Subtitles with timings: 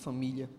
[0.00, 0.50] família.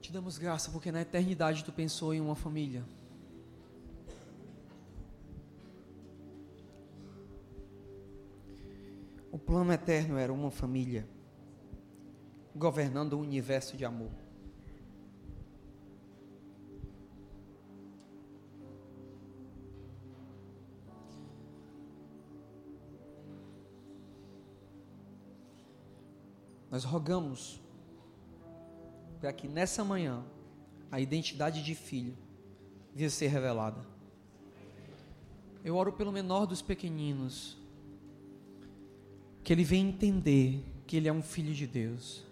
[0.00, 2.84] Te damos graça porque na eternidade tu pensou em uma família.
[9.32, 11.08] O plano eterno era uma família
[12.54, 14.23] governando o um universo de amor.
[26.74, 27.60] Nós rogamos
[29.20, 30.24] para que nessa manhã
[30.90, 32.18] a identidade de filho
[32.92, 33.80] venha ser revelada.
[35.62, 37.56] Eu oro pelo menor dos pequeninos,
[39.44, 42.24] que ele venha entender que ele é um filho de Deus.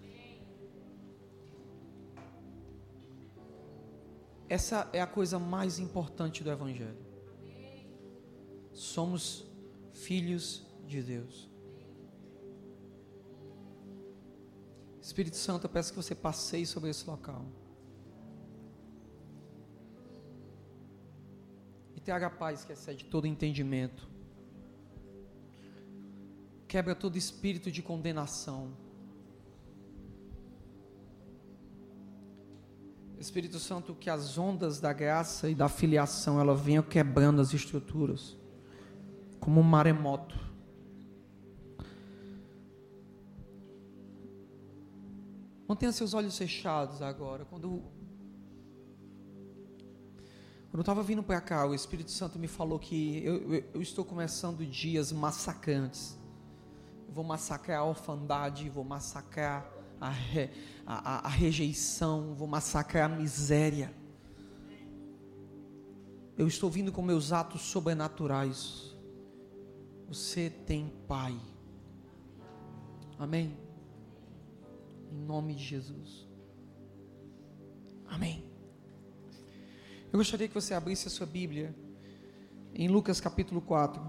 [4.49, 6.99] Essa é a coisa mais importante do Evangelho.
[8.73, 9.47] Somos
[9.93, 11.52] filhos de Deus.
[15.13, 17.45] Espírito Santo, eu peço que você passeie sobre esse local.
[21.95, 24.09] E traga paz que excede todo entendimento.
[26.67, 28.73] Quebra todo espírito de condenação.
[33.19, 38.35] Espírito Santo, que as ondas da graça e da filiação ela venham quebrando as estruturas,
[39.39, 40.52] como um maremoto.
[45.83, 47.45] Mantenha seus olhos fechados agora.
[47.45, 47.83] Quando,
[50.71, 53.83] quando eu estava vindo para cá, o Espírito Santo me falou que eu, eu, eu
[53.83, 56.17] estou começando dias massacrantes.
[57.09, 59.69] Eu vou massacrar a orfandade, vou massacrar
[60.01, 60.51] a, re,
[60.87, 63.93] a, a, a rejeição, vou massacrar a miséria.
[66.39, 68.97] Eu estou vindo com meus atos sobrenaturais.
[70.07, 71.37] Você tem Pai.
[73.19, 73.62] Amém.
[75.13, 76.27] Em nome de Jesus.
[78.07, 78.43] Amém.
[80.11, 81.75] Eu gostaria que você abrisse a sua Bíblia
[82.75, 84.03] em Lucas capítulo 4.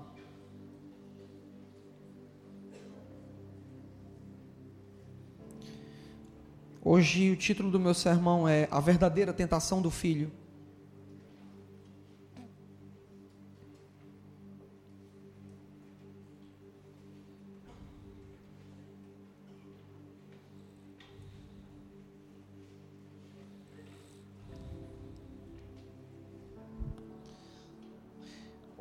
[6.81, 10.31] Hoje o título do meu sermão é A Verdadeira Tentação do Filho.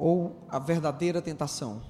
[0.04, 1.80] Ou a verdadeira tentação.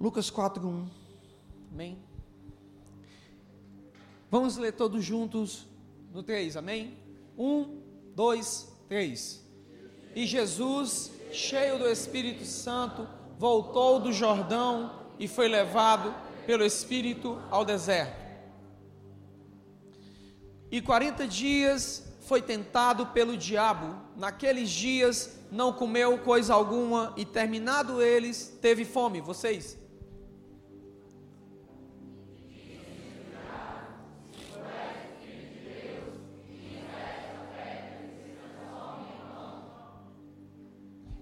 [0.00, 0.88] Lucas 4, 1.
[1.70, 1.98] Amém?
[4.30, 5.68] Vamos ler todos juntos
[6.10, 7.09] no 3, amém?
[7.36, 7.80] Um,
[8.14, 9.44] dois, três.
[10.14, 13.06] E Jesus, cheio do Espírito Santo,
[13.38, 16.14] voltou do Jordão e foi levado
[16.46, 18.20] pelo Espírito ao deserto.
[20.70, 23.96] E quarenta dias foi tentado pelo diabo.
[24.16, 29.20] Naqueles dias não comeu coisa alguma e terminado eles, teve fome.
[29.20, 29.79] Vocês?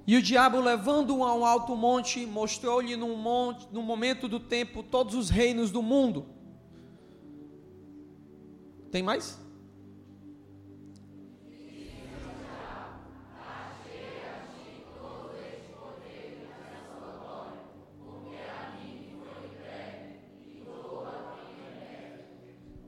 [0.09, 3.15] E o diabo, levando-o a um alto monte, mostrou-lhe num,
[3.71, 6.25] num momento do tempo todos os reinos do mundo.
[8.91, 9.39] Tem mais?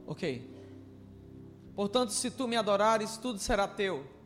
[0.06, 0.50] Ok.
[1.74, 4.19] Portanto, se tu me adorares, tudo será teu.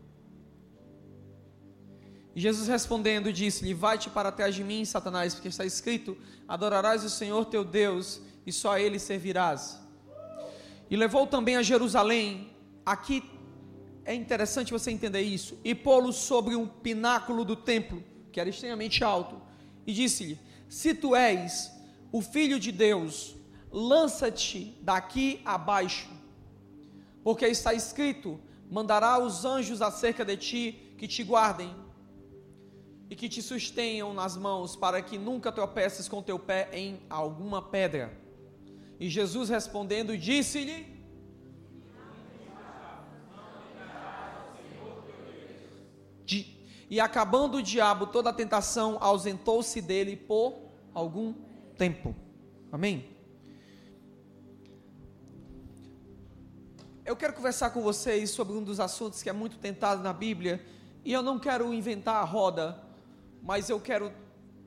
[2.34, 6.16] E Jesus respondendo disse-lhe: Vai-te para trás de mim, Satanás, porque está escrito:
[6.48, 9.81] Adorarás o Senhor teu Deus e só a ele servirás.
[10.90, 12.50] E levou também a Jerusalém.
[12.84, 13.22] Aqui
[14.04, 15.58] é interessante você entender isso.
[15.64, 18.02] E pô-lo sobre um pináculo do templo,
[18.32, 19.40] que era extremamente alto.
[19.87, 20.38] E disse-lhe:
[20.69, 21.72] Se tu és
[22.10, 23.37] o filho de Deus,
[23.70, 26.08] lança-te daqui abaixo,
[27.22, 31.83] porque está escrito: Mandará os anjos acerca de ti que te guardem
[33.14, 37.62] e que te sustenham nas mãos, para que nunca tropeces com teu pé em alguma
[37.62, 38.12] pedra.
[38.99, 40.93] E Jesus respondendo, disse-lhe:
[46.90, 50.56] e acabando o diabo toda a tentação, ausentou-se dele por
[50.93, 51.34] algum
[51.78, 52.16] tempo.
[52.72, 53.08] Amém?
[57.05, 60.66] Eu quero conversar com vocês sobre um dos assuntos que é muito tentado na Bíblia,
[61.05, 62.83] e eu não quero inventar a roda,
[63.44, 64.12] mas eu quero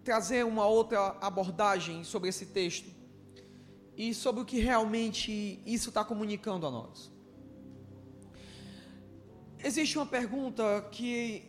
[0.03, 2.89] trazer uma outra abordagem sobre esse texto
[3.97, 7.11] e sobre o que realmente isso está comunicando a nós.
[9.61, 11.43] Existe uma pergunta que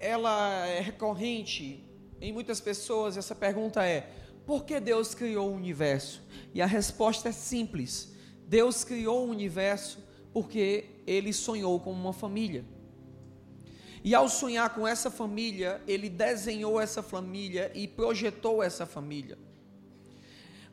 [0.00, 1.88] ela é recorrente
[2.20, 4.10] em muitas pessoas, essa pergunta é:
[4.44, 6.22] por que Deus criou o universo?
[6.52, 8.14] E a resposta é simples
[8.46, 9.98] Deus criou o universo
[10.32, 12.64] porque ele sonhou com uma família.
[14.04, 19.38] E ao sonhar com essa família, ele desenhou essa família e projetou essa família.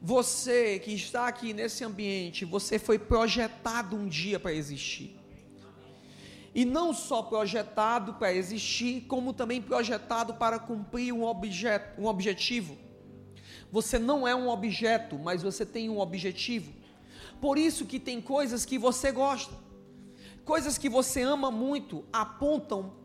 [0.01, 5.17] Você que está aqui nesse ambiente, você foi projetado um dia para existir.
[6.53, 12.77] E não só projetado para existir, como também projetado para cumprir um, objeto, um objetivo.
[13.71, 16.73] Você não é um objeto, mas você tem um objetivo.
[17.39, 19.55] Por isso que tem coisas que você gosta,
[20.43, 22.99] coisas que você ama muito, apontam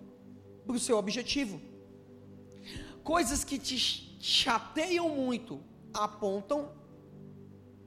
[0.66, 1.60] para o seu objetivo.
[3.04, 3.78] Coisas que te
[4.20, 5.60] chateiam muito,
[5.94, 6.72] apontam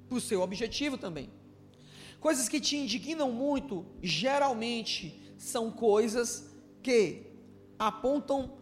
[0.08, 1.30] para o seu objetivo também.
[2.20, 6.50] Coisas que te indignam muito, geralmente são coisas
[6.82, 7.28] que
[7.78, 8.58] apontam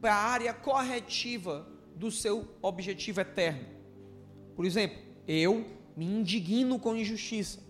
[0.00, 3.66] para a área corretiva do seu objetivo eterno.
[4.54, 5.66] Por exemplo, eu
[5.96, 7.60] me indigno com injustiça.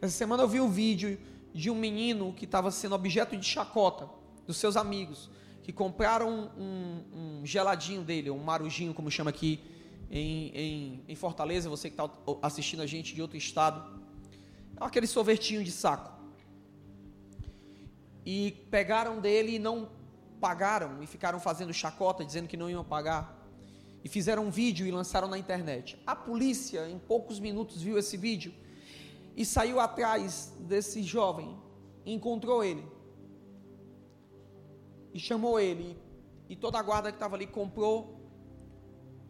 [0.00, 1.18] Essa semana eu vi um vídeo
[1.52, 4.08] de um menino que estava sendo objeto de chacota
[4.48, 5.30] dos seus amigos,
[5.62, 9.62] que compraram um, um geladinho dele, um marujinho, como chama aqui
[10.10, 12.10] em, em, em Fortaleza, você que está
[12.40, 14.00] assistindo a gente de outro estado,
[14.80, 16.18] é aquele sorvetinho de saco.
[18.24, 19.90] E pegaram dele e não
[20.40, 23.36] pagaram, e ficaram fazendo chacota, dizendo que não iam pagar
[24.02, 26.00] e fizeram um vídeo e lançaram na internet.
[26.06, 28.54] A polícia, em poucos minutos, viu esse vídeo
[29.36, 31.54] e saiu atrás desse jovem,
[32.06, 32.97] encontrou ele
[35.12, 35.96] e chamou ele.
[36.48, 38.18] E toda a guarda que estava ali comprou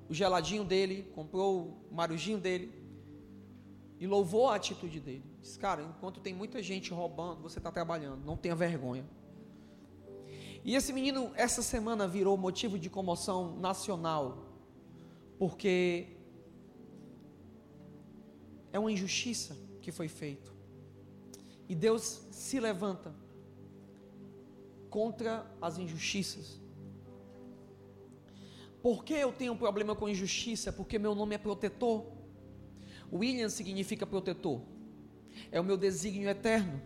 [0.08, 2.72] o geladinho dele, comprou o marujinho dele
[3.98, 5.24] e louvou a atitude dele.
[5.40, 9.04] Diz, cara, enquanto tem muita gente roubando, você está trabalhando, não tenha vergonha.
[10.64, 14.44] E esse menino, essa semana, virou motivo de comoção nacional
[15.38, 16.16] porque
[18.72, 20.50] é uma injustiça que foi feita.
[21.68, 23.14] E Deus se levanta
[24.90, 26.60] contra as injustiças.
[28.82, 30.72] Por que eu tenho um problema com injustiça?
[30.72, 32.06] Porque meu nome é protetor.
[33.12, 34.60] William significa protetor.
[35.50, 36.80] É o meu desígnio eterno.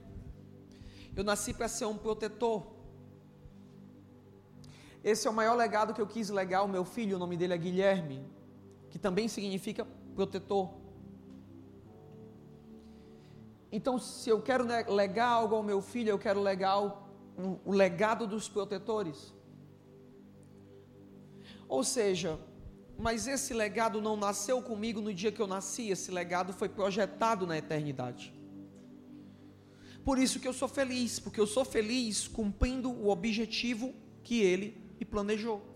[1.15, 2.67] Eu nasci para ser um protetor.
[5.05, 7.55] Esse é o maior legado que eu quis legar ao meu filho, o nome dele
[7.55, 8.25] é Guilherme
[8.93, 10.69] que também significa protetor.
[13.73, 16.69] Então, se eu quero legar algo ao meu filho, eu quero legar
[17.37, 19.33] o, legado dos protetores.
[21.69, 22.39] Ou seja,
[22.99, 27.47] mas esse legado não nasceu comigo no dia que eu nasci, esse legado foi projetado
[27.47, 28.33] na eternidade.
[30.05, 34.77] Por isso que eu sou feliz, porque eu sou feliz cumprindo o objetivo que ele
[34.99, 35.72] me planejou.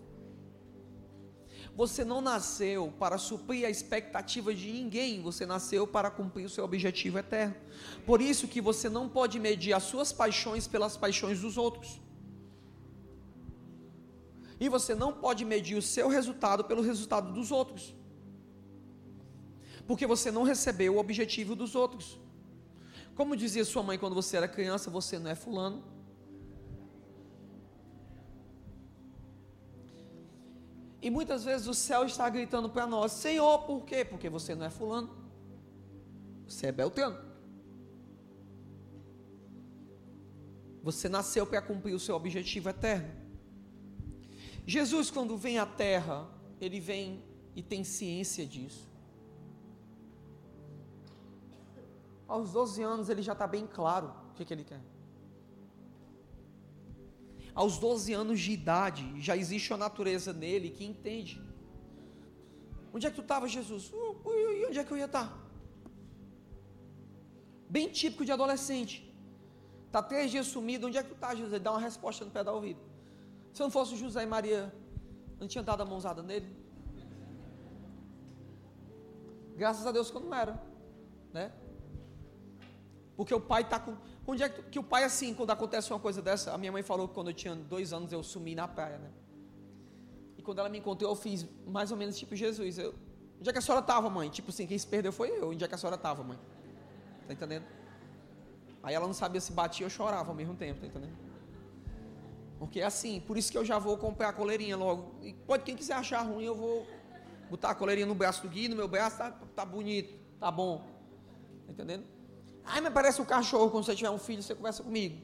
[1.77, 6.63] Você não nasceu para suprir a expectativa de ninguém, você nasceu para cumprir o seu
[6.63, 7.55] objetivo eterno.
[8.03, 12.01] Por isso que você não pode medir as suas paixões pelas paixões dos outros.
[14.59, 17.93] E você não pode medir o seu resultado pelo resultado dos outros.
[19.85, 22.19] Porque você não recebeu o objetivo dos outros.
[23.13, 25.83] Como dizia sua mãe quando você era criança, você não é fulano,
[31.01, 34.03] E muitas vezes o céu está gritando para nós: Senhor, por quê?
[34.03, 35.09] Porque você não é fulano,
[36.47, 37.25] você é Beltrano.
[40.83, 43.13] Você nasceu para cumprir o seu objetivo eterno.
[44.65, 46.27] Jesus, quando vem à terra,
[46.61, 47.23] ele vem
[47.55, 48.87] e tem ciência disso.
[52.27, 54.81] Aos 12 anos ele já está bem claro o que, que ele quer
[57.61, 61.41] aos 12 anos de idade, já existe uma natureza nele que entende.
[62.93, 63.91] Onde é que tu estava, Jesus?
[63.91, 65.27] Uh, e onde é que eu ia estar?
[67.67, 68.95] Bem típico de adolescente.
[69.87, 71.51] Está três dias sumido, onde é que tu está, Jesus?
[71.51, 72.79] Ele dá uma resposta no pé da ouvido.
[73.51, 74.71] Se não fosse José e Maria,
[75.39, 76.55] não tinha dado a mãozada nele?
[79.55, 80.61] Graças a Deus que eu não era,
[81.33, 81.51] né?
[83.15, 83.97] Porque o pai está com,
[84.29, 87.07] Onde é que o pai, assim, quando acontece uma coisa dessa, a minha mãe falou
[87.07, 89.09] que quando eu tinha dois anos eu sumi na praia, né?
[90.37, 92.77] E quando ela me encontrou, eu fiz mais ou menos tipo Jesus.
[92.77, 92.93] Eu,
[93.39, 94.29] onde é que a senhora estava, mãe?
[94.29, 95.51] Tipo assim, quem se perdeu foi eu.
[95.51, 96.37] Onde é que a senhora estava, mãe?
[97.25, 97.63] Tá entendendo?
[98.83, 101.15] Aí ela não sabia se batia ou chorava ao mesmo tempo, tá entendendo?
[102.59, 105.15] Porque é assim, por isso que eu já vou comprar a coleirinha logo.
[105.21, 106.85] E pode quem quiser achar ruim, eu vou
[107.49, 110.85] botar a coleirinha no braço do Gui, no meu braço, tá, tá bonito, tá bom.
[111.65, 112.16] Tá entendendo?
[112.67, 115.15] Ai, mas parece um cachorro, quando você tiver um filho, você conversa comigo.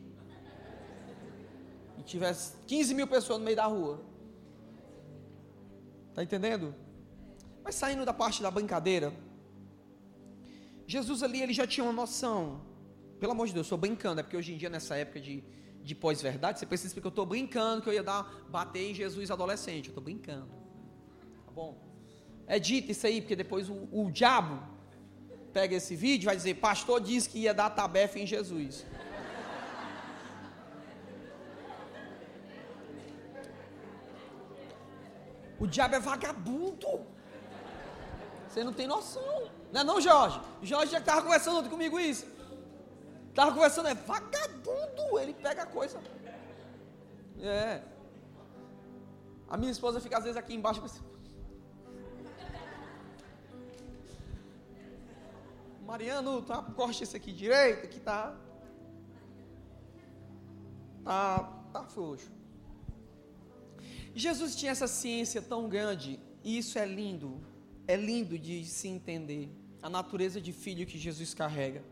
[1.98, 4.02] E tivesse 15 mil pessoas no meio da rua.
[6.14, 6.74] Tá entendendo?
[7.64, 9.14] Mas saindo da parte da brincadeira,
[10.88, 12.62] Jesus ali, ele já tinha uma noção.
[13.20, 15.44] Pelo amor de Deus, eu estou brincando, é porque hoje em dia, nessa época de,
[15.82, 19.30] de pós-verdade, você precisa que eu estou brincando, que eu ia dar, bater em Jesus
[19.30, 19.88] adolescente.
[19.88, 20.48] Eu estou brincando.
[21.46, 21.78] Tá bom?
[22.48, 24.73] É dito isso aí, porque depois o, o diabo
[25.54, 28.86] pega esse vídeo e vai dizer: Pastor disse que ia dar tabefa em Jesus.
[35.64, 36.94] O diabo é vagabundo.
[38.48, 39.50] Você não tem noção.
[39.72, 40.40] Não é não, Jorge?
[40.62, 42.26] Jorge já estava conversando comigo isso.
[43.30, 45.20] Estava conversando, é vagabundo.
[45.22, 46.00] Ele pega a coisa.
[47.42, 47.82] É.
[49.48, 50.82] A minha esposa fica às vezes aqui embaixo.
[55.86, 58.36] Mariano, tá, corte esse aqui direito, aqui tá.
[61.04, 61.40] Tá,
[61.74, 62.32] tá frouxo.
[64.16, 67.42] Jesus tinha essa ciência tão grande, e isso é lindo,
[67.88, 69.50] é lindo de se entender,
[69.82, 71.84] a natureza de filho que Jesus carrega.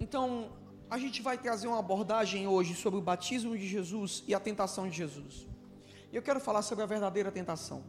[0.00, 0.50] Então,
[0.90, 4.88] a gente vai trazer uma abordagem hoje sobre o batismo de Jesus e a tentação
[4.88, 5.46] de Jesus.
[6.12, 7.84] Eu quero falar sobre a verdadeira tentação.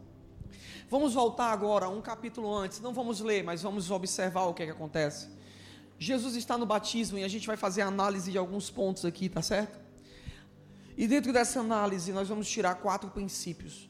[0.89, 4.65] Vamos voltar agora um capítulo antes, não vamos ler, mas vamos observar o que, é
[4.67, 5.29] que acontece.
[5.99, 9.41] Jesus está no batismo e a gente vai fazer análise de alguns pontos aqui, tá
[9.41, 9.79] certo?
[10.95, 13.89] E dentro dessa análise nós vamos tirar quatro princípios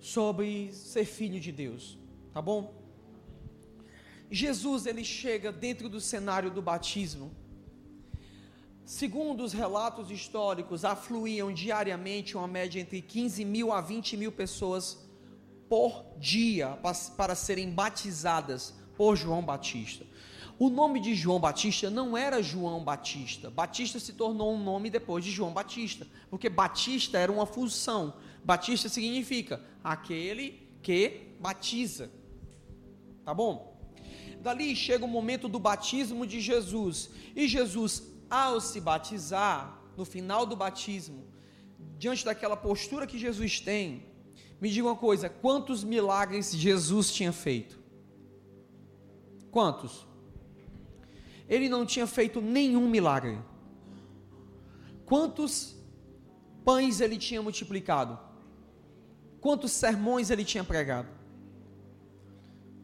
[0.00, 1.98] sobre ser filho de Deus,
[2.32, 2.74] tá bom?
[4.30, 7.30] Jesus ele chega dentro do cenário do batismo.
[8.84, 15.05] Segundo os relatos históricos, afluíam diariamente uma média entre 15 mil a 20 mil pessoas
[15.68, 16.78] por dia
[17.16, 20.06] para serem batizadas por João Batista.
[20.58, 23.50] O nome de João Batista não era João Batista.
[23.50, 28.14] Batista se tornou um nome depois de João Batista, porque Batista era uma função.
[28.42, 32.10] Batista significa aquele que batiza.
[33.22, 33.76] Tá bom?
[34.40, 37.10] Dali chega o momento do batismo de Jesus.
[37.34, 41.26] E Jesus, ao se batizar, no final do batismo,
[41.98, 44.06] diante daquela postura que Jesus tem,
[44.60, 47.78] me diga uma coisa: quantos milagres Jesus tinha feito?
[49.50, 50.06] Quantos?
[51.48, 53.38] Ele não tinha feito nenhum milagre.
[55.04, 55.76] Quantos
[56.64, 58.18] pães ele tinha multiplicado?
[59.40, 61.08] Quantos sermões ele tinha pregado?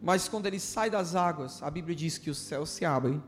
[0.01, 3.23] Mas quando ele sai das águas, a Bíblia diz que o céu se abre, o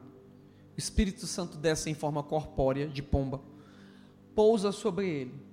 [0.77, 3.41] Espírito Santo desce em forma corpórea de pomba,
[4.35, 5.44] pousa sobre ele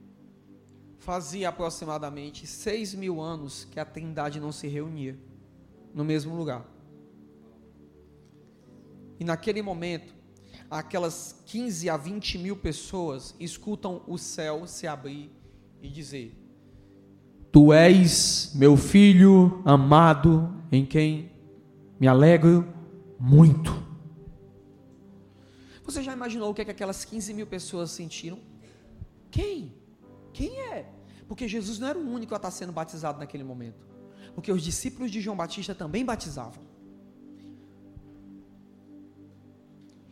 [1.02, 5.18] fazia aproximadamente seis mil anos que a Trindade não se reunia
[5.96, 6.64] no mesmo lugar.
[9.20, 10.14] E naquele momento,
[10.70, 15.32] aquelas 15 a 20 mil pessoas escutam o céu se abrir
[15.82, 16.38] e dizer:
[17.52, 21.32] Tu és meu filho amado, em quem
[22.00, 22.72] me alegro
[23.20, 23.72] muito.
[25.84, 28.38] Você já imaginou o que, é que aquelas 15 mil pessoas sentiram?
[29.32, 29.81] Quem?
[30.34, 30.86] Quem é?
[31.28, 33.88] Porque Jesus não era o único a estar sendo batizado naquele momento.
[34.36, 36.64] Porque os discípulos de João Batista também batizavam.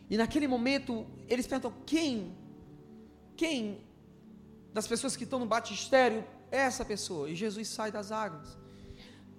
[0.08, 2.34] E naquele momento, eles perguntam: quem?
[3.36, 3.82] Quem
[4.72, 7.28] das pessoas que estão no batistério é essa pessoa?
[7.30, 8.58] E Jesus sai das águas.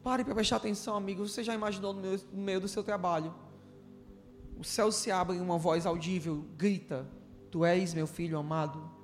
[0.04, 1.28] Pare para prestar atenção, amigo.
[1.28, 3.34] Você já imaginou no meio, no meio do seu trabalho?
[4.58, 7.08] O céu se abre em uma voz audível, grita:
[7.52, 9.00] Tu és meu filho amado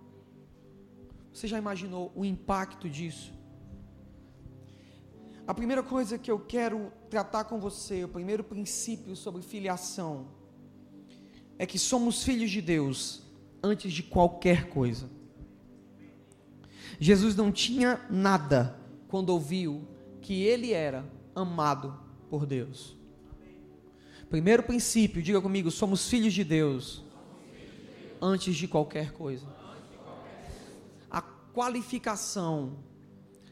[1.38, 3.32] você já imaginou o impacto disso?
[5.46, 10.30] A primeira coisa que eu quero tratar com você, o primeiro princípio sobre filiação,
[11.60, 13.22] é que somos filhos de Deus
[13.62, 15.08] antes de qualquer coisa.
[17.00, 18.76] Jesus não tinha nada
[19.08, 19.88] quando ouviu
[20.20, 22.00] que ele era amado
[22.32, 22.98] por Deus.
[24.28, 27.04] Primeiro princípio, diga comigo, somos filhos de Deus
[28.20, 29.57] antes de qualquer coisa
[31.58, 32.78] qualificação,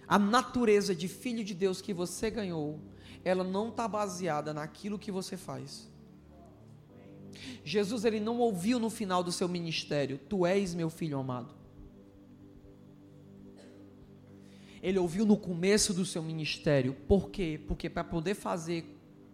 [0.07, 2.79] a natureza de filho de Deus que você ganhou,
[3.23, 5.89] ela não está baseada naquilo que você faz.
[7.63, 11.55] Jesus ele não ouviu no final do seu ministério: Tu és meu filho amado.
[14.83, 16.93] Ele ouviu no começo do seu ministério.
[17.07, 17.59] Por quê?
[17.67, 18.85] Porque para poder fazer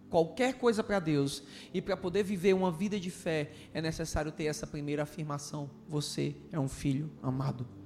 [0.08, 1.42] qualquer coisa para Deus
[1.74, 6.34] e para poder viver uma vida de fé, é necessário ter essa primeira afirmação: Você
[6.50, 7.81] é um filho amado.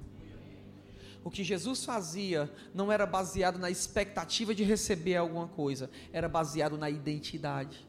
[1.26, 6.78] O que Jesus fazia não era baseado na expectativa de receber alguma coisa, era baseado
[6.78, 7.84] na identidade.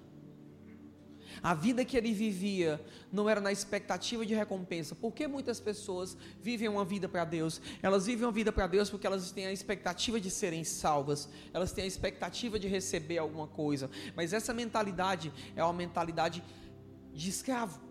[1.44, 4.96] A vida que ele vivia não era na expectativa de recompensa.
[4.96, 7.62] Por que muitas pessoas vivem uma vida para Deus?
[7.84, 11.72] Elas vivem uma vida para Deus porque elas têm a expectativa de serem salvas, elas
[11.72, 13.88] têm a expectativa de receber alguma coisa.
[14.16, 16.44] Mas essa mentalidade é uma mentalidade
[17.14, 17.87] de escravo.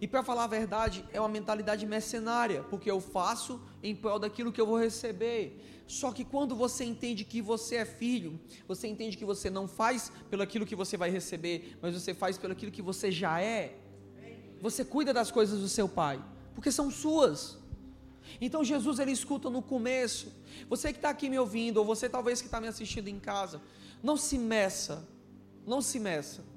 [0.00, 4.52] E para falar a verdade, é uma mentalidade mercenária, porque eu faço em prol daquilo
[4.52, 5.82] que eu vou receber.
[5.86, 10.10] Só que quando você entende que você é filho, você entende que você não faz
[10.30, 13.76] pelo aquilo que você vai receber, mas você faz pelo aquilo que você já é.
[14.60, 16.22] Você cuida das coisas do seu pai,
[16.54, 17.58] porque são suas.
[18.40, 20.32] Então Jesus ele escuta no começo.
[20.68, 23.60] Você que está aqui me ouvindo, ou você talvez que está me assistindo em casa,
[24.02, 25.06] não se meça,
[25.66, 26.53] não se meça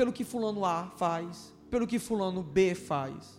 [0.00, 3.38] pelo que fulano A faz, pelo que fulano B faz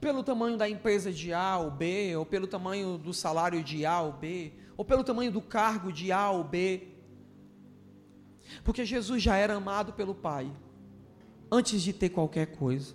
[0.00, 4.00] pelo tamanho da empresa de A ou B, ou pelo tamanho do salário de A
[4.00, 6.88] ou B, ou pelo tamanho do cargo de A ou B.
[8.62, 10.50] Porque Jesus já era amado pelo Pai,
[11.50, 12.94] antes de ter qualquer coisa.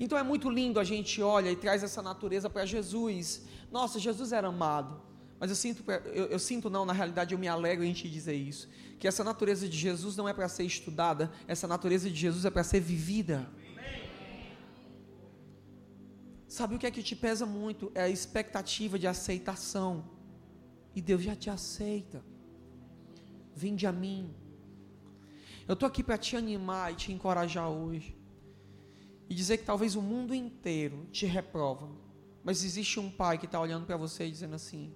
[0.00, 3.46] Então é muito lindo a gente olha e traz essa natureza para Jesus.
[3.70, 5.05] Nossa, Jesus era amado.
[5.38, 8.34] Mas eu sinto, eu, eu, sinto não, na realidade eu me alegro em te dizer
[8.34, 8.68] isso.
[8.98, 12.50] Que essa natureza de Jesus não é para ser estudada, essa natureza de Jesus é
[12.50, 13.46] para ser vivida.
[16.48, 17.92] Sabe o que é que te pesa muito?
[17.94, 20.08] É a expectativa de aceitação.
[20.94, 22.24] E Deus já te aceita.
[23.54, 24.34] Vinde a mim.
[25.68, 28.16] Eu estou aqui para te animar e te encorajar hoje.
[29.28, 31.90] E dizer que talvez o mundo inteiro te reprova.
[32.42, 34.94] Mas existe um pai que está olhando para você e dizendo assim: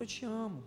[0.00, 0.62] Eu te amo.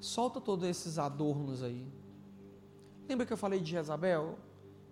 [0.00, 1.86] Solta todos esses adornos aí.
[3.06, 4.38] Lembra que eu falei de Jezabel?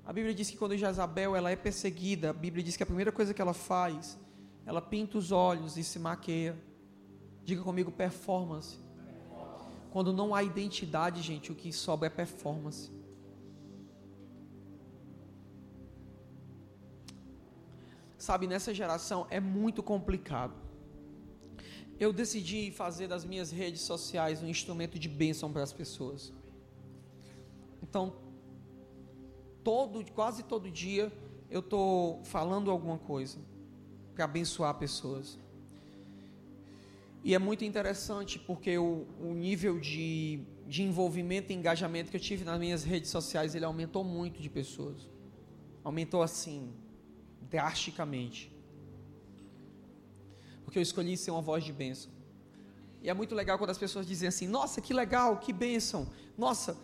[0.05, 3.11] A Bíblia diz que quando Jezabel ela é perseguida, a Bíblia diz que a primeira
[3.11, 4.19] coisa que ela faz,
[4.67, 6.63] ela pinta os olhos e se maqueia.
[7.43, 8.79] Diga comigo, performance.
[9.91, 12.93] Quando não há identidade, gente, o que sobra é performance.
[18.19, 20.64] Sabe, nessa geração é muito complicado.
[22.05, 26.35] Eu decidi fazer das minhas redes sociais um instrumento de bênção para as pessoas.
[27.83, 28.15] Então,
[29.63, 31.11] todo, quase todo dia
[31.51, 33.39] eu estou falando alguma coisa
[34.15, 35.39] para abençoar pessoas.
[37.25, 42.21] E é muito interessante porque o, o nível de, de envolvimento e engajamento que eu
[42.21, 45.09] tive nas minhas redes sociais, ele aumentou muito de pessoas.
[45.83, 46.71] Aumentou assim,
[47.49, 48.54] drasticamente.
[50.75, 52.11] Porque eu escolhi ser uma voz de bênção.
[53.01, 56.09] E é muito legal quando as pessoas dizem assim: Nossa, que legal, que bênção.
[56.37, 56.77] Nossa,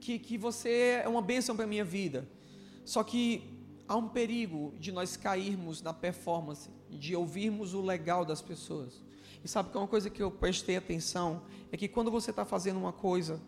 [0.00, 2.28] que, que você é uma bênção para a minha vida.
[2.84, 3.42] Só que
[3.88, 9.02] há um perigo de nós cairmos na performance, de ouvirmos o legal das pessoas.
[9.42, 11.42] E sabe que uma coisa que eu prestei atenção
[11.72, 13.42] é que quando você está fazendo uma coisa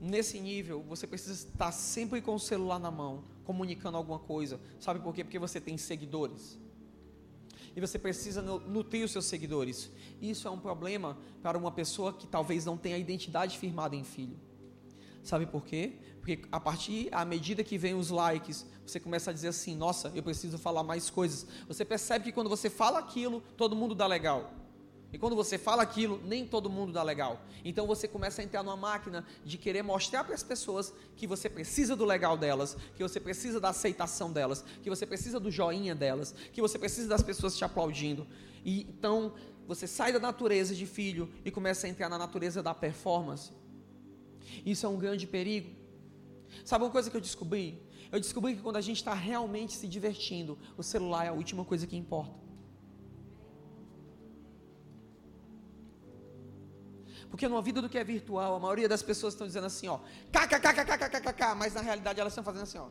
[0.00, 4.58] nesse nível, você precisa estar sempre com o celular na mão, comunicando alguma coisa.
[4.80, 5.22] Sabe por quê?
[5.22, 6.58] Porque você tem seguidores.
[7.76, 9.90] E você precisa nutrir os seus seguidores.
[10.20, 14.02] Isso é um problema para uma pessoa que talvez não tenha a identidade firmada em
[14.02, 14.40] filho.
[15.22, 15.98] Sabe por quê?
[16.18, 20.10] Porque a partir, à medida que vem os likes, você começa a dizer assim: nossa,
[20.14, 21.46] eu preciso falar mais coisas.
[21.68, 24.52] Você percebe que quando você fala aquilo, todo mundo dá legal.
[25.12, 27.40] E quando você fala aquilo, nem todo mundo dá legal.
[27.64, 31.48] Então você começa a entrar numa máquina de querer mostrar para as pessoas que você
[31.48, 35.94] precisa do legal delas, que você precisa da aceitação delas, que você precisa do joinha
[35.94, 38.26] delas, que você precisa das pessoas te aplaudindo.
[38.64, 39.32] E então
[39.66, 43.52] você sai da natureza de filho e começa a entrar na natureza da performance.
[44.64, 45.70] Isso é um grande perigo.
[46.64, 47.80] Sabe uma coisa que eu descobri?
[48.10, 51.64] Eu descobri que quando a gente está realmente se divertindo, o celular é a última
[51.64, 52.45] coisa que importa.
[57.30, 59.98] Porque numa vida do que é virtual, a maioria das pessoas estão dizendo assim, ó,
[60.32, 62.88] kkkkkkkk, mas na realidade elas estão fazendo assim, ó.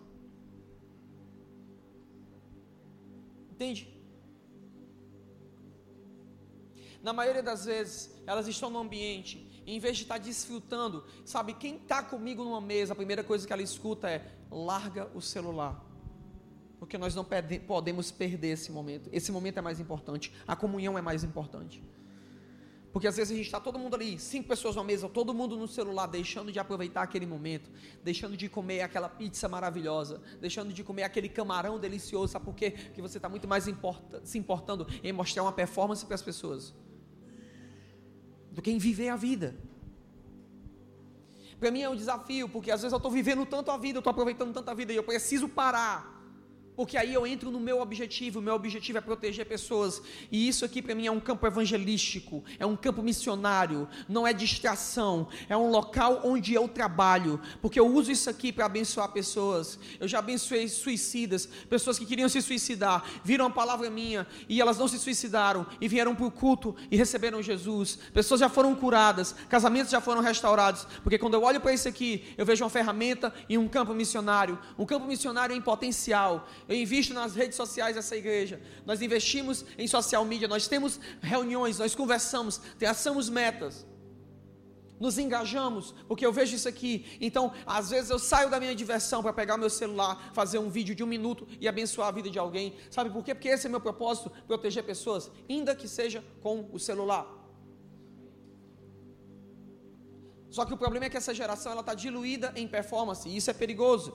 [3.51, 3.95] Entende?
[7.01, 11.77] Na maioria das vezes, elas estão no ambiente em vez de estar desfrutando, sabe, quem
[11.77, 15.83] está comigo numa mesa, a primeira coisa que ela escuta é: larga o celular.
[16.77, 17.25] Porque nós não
[17.65, 19.09] podemos perder esse momento.
[19.11, 20.31] Esse momento é mais importante.
[20.45, 21.81] A comunhão é mais importante.
[22.95, 25.57] Porque às vezes a gente está todo mundo ali, cinco pessoas na mesa, todo mundo
[25.57, 27.69] no celular, deixando de aproveitar aquele momento,
[28.01, 32.31] deixando de comer aquela pizza maravilhosa, deixando de comer aquele camarão delicioso.
[32.31, 32.71] Sabe por quê?
[32.71, 36.73] Porque você está muito mais importa, se importando em mostrar uma performance para as pessoas
[38.49, 39.57] do que em viver a vida.
[41.59, 43.99] Para mim é um desafio, porque às vezes eu estou vivendo tanto a vida, eu
[43.99, 46.14] estou aproveitando tanto a vida e eu preciso parar
[46.75, 50.65] porque aí eu entro no meu objetivo, o meu objetivo é proteger pessoas, e isso
[50.65, 55.55] aqui para mim é um campo evangelístico, é um campo missionário, não é distração, é
[55.55, 59.79] um local onde eu trabalho, porque eu uso isso aqui para abençoar pessoas.
[59.99, 64.77] Eu já abençoei suicidas, pessoas que queriam se suicidar, viram a palavra minha e elas
[64.77, 67.97] não se suicidaram e vieram para o culto e receberam Jesus.
[68.13, 72.33] Pessoas já foram curadas, casamentos já foram restaurados, porque quando eu olho para isso aqui,
[72.37, 76.47] eu vejo uma ferramenta e um campo missionário, um campo missionário em potencial.
[76.67, 78.61] Eu invisto nas redes sociais dessa igreja.
[78.85, 80.47] Nós investimos em social media.
[80.47, 83.85] Nós temos reuniões, nós conversamos, traçamos metas.
[84.99, 87.05] Nos engajamos, porque eu vejo isso aqui.
[87.19, 90.95] Então, às vezes eu saio da minha diversão para pegar meu celular, fazer um vídeo
[90.95, 92.73] de um minuto e abençoar a vida de alguém.
[92.89, 93.35] Sabe por quê?
[93.35, 97.27] Porque esse é meu propósito: proteger pessoas, ainda que seja com o celular.
[100.49, 103.51] Só que o problema é que essa geração ela está diluída em performance, e isso
[103.51, 104.13] é perigoso.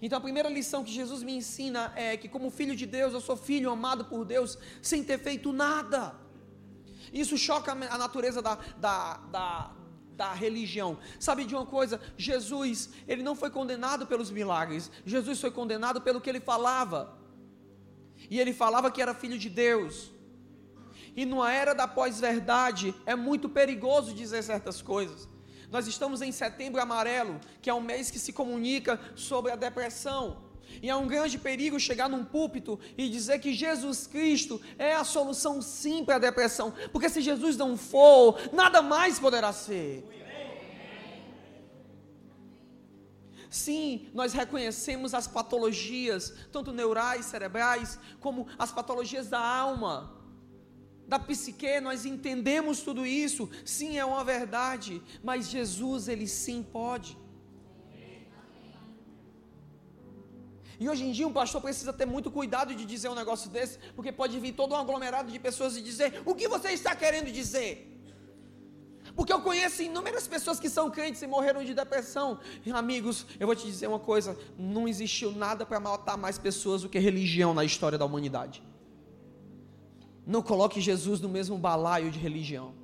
[0.00, 3.20] Então a primeira lição que Jesus me ensina é que, como filho de Deus, eu
[3.20, 6.14] sou filho amado por Deus sem ter feito nada.
[7.12, 9.70] Isso choca a natureza da, da, da,
[10.16, 10.98] da religião.
[11.18, 12.00] Sabe de uma coisa?
[12.16, 17.16] Jesus, ele não foi condenado pelos milagres, Jesus foi condenado pelo que ele falava.
[18.30, 20.10] E ele falava que era filho de Deus.
[21.14, 25.28] E numa era da pós-verdade, é muito perigoso dizer certas coisas.
[25.70, 30.44] Nós estamos em setembro amarelo, que é um mês que se comunica sobre a depressão.
[30.82, 35.04] E é um grande perigo chegar num púlpito e dizer que Jesus Cristo é a
[35.04, 40.04] solução sim para a depressão, porque se Jesus não for, nada mais poderá ser.
[43.48, 50.15] Sim, nós reconhecemos as patologias, tanto neurais, cerebrais, como as patologias da alma
[51.06, 57.16] da psique, nós entendemos tudo isso, sim, é uma verdade, mas Jesus, ele sim pode.
[60.78, 63.78] E hoje em dia um pastor precisa ter muito cuidado de dizer um negócio desse,
[63.94, 67.32] porque pode vir todo um aglomerado de pessoas e dizer: O que você está querendo
[67.32, 67.92] dizer?
[69.14, 72.38] Porque eu conheço inúmeras pessoas que são crentes e morreram de depressão.
[72.66, 76.82] E, amigos, eu vou te dizer uma coisa: não existiu nada para matar mais pessoas
[76.82, 78.62] do que religião na história da humanidade.
[80.26, 82.74] Não coloque Jesus no mesmo balaio de religião.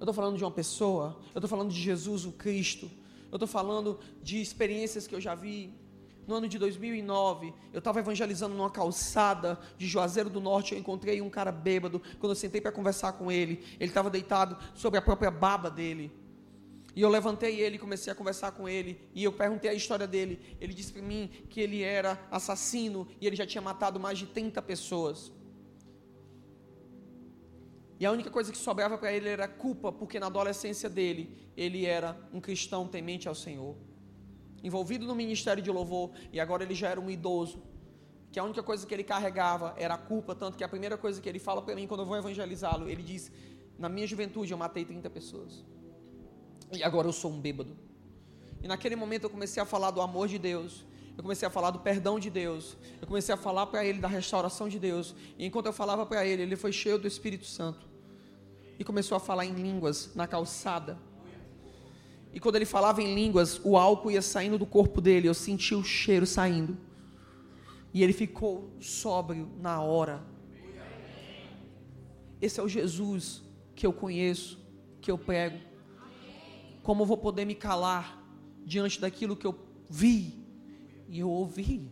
[0.00, 2.90] Eu estou falando de uma pessoa, eu estou falando de Jesus, o Cristo.
[3.30, 5.74] Eu estou falando de experiências que eu já vi.
[6.26, 10.72] No ano de 2009, eu estava evangelizando numa calçada de Juazeiro do Norte.
[10.72, 12.00] Eu encontrei um cara bêbado.
[12.18, 16.10] Quando eu sentei para conversar com ele, ele estava deitado sobre a própria baba dele.
[16.94, 20.40] E eu levantei ele, comecei a conversar com ele, e eu perguntei a história dele.
[20.60, 24.26] Ele disse para mim que ele era assassino e ele já tinha matado mais de
[24.26, 25.32] 30 pessoas.
[28.02, 31.86] E a única coisa que sobrava para ele era culpa, porque na adolescência dele, ele
[31.86, 33.76] era um cristão temente ao Senhor,
[34.60, 37.62] envolvido no ministério de louvor, e agora ele já era um idoso,
[38.32, 41.20] que a única coisa que ele carregava era a culpa, tanto que a primeira coisa
[41.20, 43.30] que ele fala para mim quando eu vou evangelizá-lo, ele diz:
[43.78, 45.64] Na minha juventude eu matei 30 pessoas,
[46.72, 47.76] e agora eu sou um bêbado.
[48.60, 50.84] E naquele momento eu comecei a falar do amor de Deus,
[51.16, 54.08] eu comecei a falar do perdão de Deus, eu comecei a falar para ele da
[54.08, 57.91] restauração de Deus, e enquanto eu falava para ele, ele foi cheio do Espírito Santo
[58.82, 60.98] e começou a falar em línguas na calçada.
[62.32, 65.72] E quando ele falava em línguas, o álcool ia saindo do corpo dele, eu senti
[65.74, 66.76] o cheiro saindo.
[67.94, 70.20] E ele ficou sóbrio na hora.
[72.40, 73.42] Esse é o Jesus
[73.76, 74.58] que eu conheço,
[75.00, 75.60] que eu prego.
[76.82, 78.20] Como eu vou poder me calar
[78.66, 79.56] diante daquilo que eu
[79.88, 80.44] vi
[81.08, 81.88] e eu ouvi?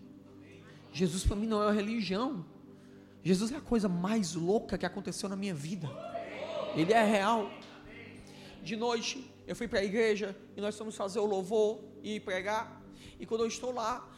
[0.93, 2.45] Jesus para mim não é uma religião.
[3.23, 5.89] Jesus é a coisa mais louca que aconteceu na minha vida.
[6.75, 7.51] Ele é real.
[8.63, 12.81] De noite, eu fui para a igreja e nós fomos fazer o louvor e pregar.
[13.19, 14.09] E quando eu estou lá,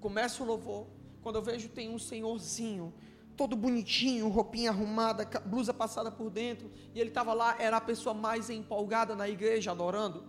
[0.00, 0.86] começa o louvor.
[1.22, 2.92] Quando eu vejo, tem um senhorzinho,
[3.36, 6.70] todo bonitinho, roupinha arrumada, blusa passada por dentro.
[6.94, 10.24] E ele estava lá, era a pessoa mais empolgada na igreja, adorando.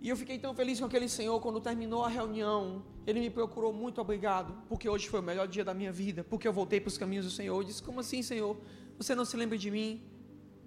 [0.00, 2.82] E eu fiquei tão feliz com aquele senhor quando terminou a reunião.
[3.06, 6.48] Ele me procurou, muito obrigado, porque hoje foi o melhor dia da minha vida, porque
[6.48, 7.56] eu voltei para os caminhos do Senhor.
[7.56, 8.56] Eu disse: Como assim, Senhor?
[9.00, 10.02] Você não se lembra de mim?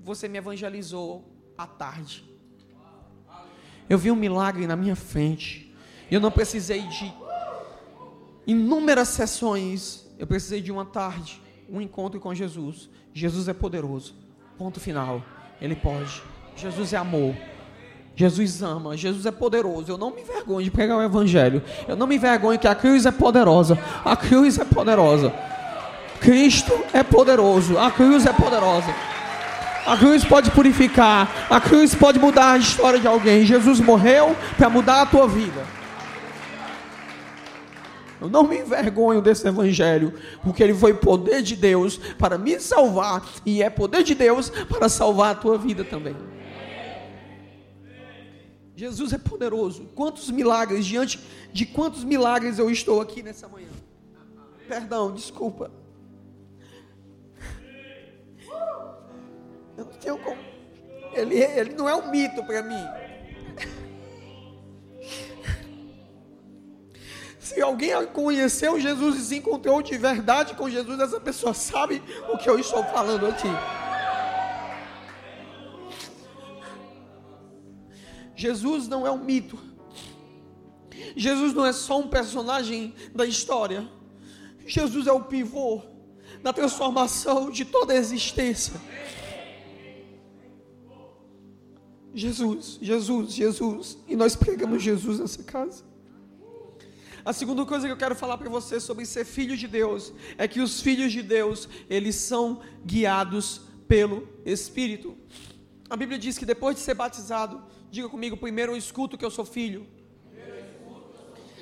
[0.04, 1.24] Você me evangelizou
[1.56, 2.28] à tarde.
[3.88, 5.72] Eu vi um milagre na minha frente.
[6.10, 7.14] Eu não precisei de
[8.48, 10.08] inúmeras sessões.
[10.18, 12.90] Eu precisei de uma tarde, um encontro com Jesus.
[13.14, 14.16] Jesus é poderoso.
[14.58, 15.24] Ponto final.
[15.62, 16.24] Ele pode.
[16.56, 17.36] Jesus é amor.
[18.16, 19.92] Jesus ama, Jesus é poderoso.
[19.92, 21.62] Eu não me envergonho de pregar o evangelho.
[21.88, 23.78] Eu não me envergonho que a cruz é poderosa.
[24.04, 25.32] A cruz é poderosa.
[26.24, 27.78] Cristo é poderoso.
[27.78, 28.88] A cruz é poderosa.
[29.86, 31.30] A cruz pode purificar.
[31.50, 33.46] A cruz pode mudar a história de alguém.
[33.46, 35.68] Jesus morreu para mudar a tua vida.
[38.22, 43.22] Eu não me envergonho desse evangelho, porque ele foi poder de Deus para me salvar
[43.46, 46.16] e é poder de Deus para salvar a tua vida também.
[48.78, 49.90] Jesus é poderoso.
[49.94, 51.20] Quantos milagres, diante
[51.52, 53.68] de quantos milagres eu estou aqui nessa manhã?
[54.70, 55.83] Perdão, desculpa.
[61.14, 62.76] Ele, ele não é um mito para mim.
[67.40, 72.38] Se alguém conheceu Jesus e se encontrou de verdade com Jesus, essa pessoa sabe o
[72.38, 73.50] que eu estou falando aqui.
[78.36, 79.60] Jesus não é um mito.
[81.16, 83.88] Jesus não é só um personagem da história.
[84.66, 85.82] Jesus é o pivô
[86.42, 88.74] da transformação de toda a existência.
[92.14, 93.98] Jesus, Jesus, Jesus.
[94.08, 95.84] E nós pregamos Jesus nessa casa.
[97.26, 100.48] A segunda coisa que eu quero falar para você sobre ser filho de Deus é
[100.48, 105.18] que os filhos de Deus, eles são guiados pelo Espírito.
[105.90, 109.32] A Bíblia diz que depois de ser batizado, diga comigo, primeiro eu escuto que eu
[109.32, 109.88] sou filho.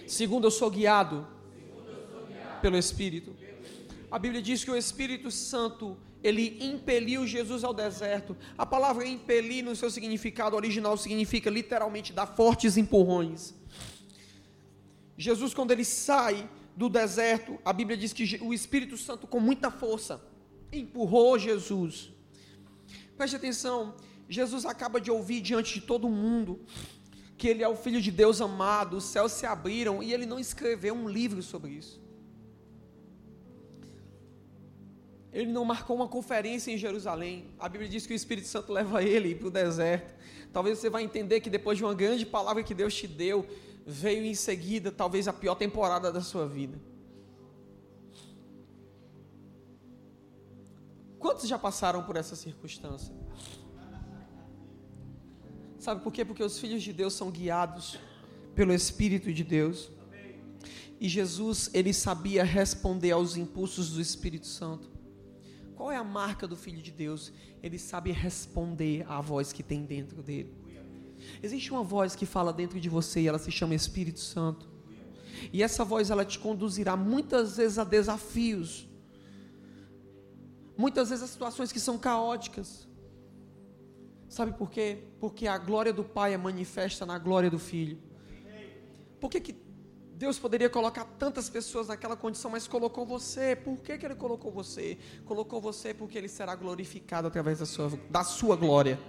[0.08, 1.28] Segundo eu sou guiado
[2.62, 3.36] pelo Espírito.
[4.10, 8.36] A Bíblia diz que o Espírito Santo, ele impeliu Jesus ao deserto.
[8.58, 13.54] A palavra impelir no seu significado original significa literalmente dar fortes empurrões.
[15.18, 19.70] Jesus, quando ele sai do deserto, a Bíblia diz que o Espírito Santo, com muita
[19.70, 20.22] força,
[20.72, 22.12] empurrou Jesus.
[23.18, 23.96] Preste atenção,
[24.30, 26.60] Jesus acaba de ouvir diante de todo mundo
[27.38, 30.40] que ele é o Filho de Deus amado, os céus se abriram e ele não
[30.40, 32.00] escreveu um livro sobre isso.
[35.34, 37.46] Ele não marcou uma conferência em Jerusalém.
[37.58, 40.14] A Bíblia diz que o Espírito Santo leva ele para o deserto.
[40.52, 43.48] Talvez você vá entender que depois de uma grande palavra que Deus te deu,
[43.86, 46.78] veio em seguida talvez a pior temporada da sua vida.
[51.18, 53.16] Quantos já passaram por essa circunstância?
[55.78, 56.26] Sabe por quê?
[56.26, 57.98] Porque os filhos de Deus são guiados
[58.54, 59.90] pelo Espírito de Deus.
[61.00, 64.92] E Jesus, ele sabia responder aos impulsos do Espírito Santo.
[65.82, 67.34] Qual é a marca do filho de Deus?
[67.64, 70.54] Ele sabe responder à voz que tem dentro dele.
[71.42, 74.70] Existe uma voz que fala dentro de você e ela se chama Espírito Santo.
[75.52, 78.88] E essa voz ela te conduzirá muitas vezes a desafios.
[80.78, 82.88] Muitas vezes a situações que são caóticas.
[84.30, 85.00] Sabe por quê?
[85.20, 87.98] Porque a glória do Pai é manifesta na glória do Filho.
[89.20, 89.54] Por que, que
[90.22, 93.56] Deus poderia colocar tantas pessoas naquela condição, mas colocou você?
[93.56, 95.00] Por que, que Ele colocou você?
[95.26, 99.00] Colocou você porque Ele será glorificado através da sua, da sua glória.